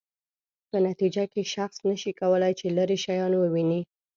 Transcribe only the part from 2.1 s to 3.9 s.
کولای چې لیرې شیان وویني.